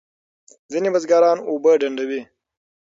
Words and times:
ځینې 0.71 0.89
بزګران 0.93 1.37
اوبه 1.49 1.71
ډنډوي. 1.81 2.21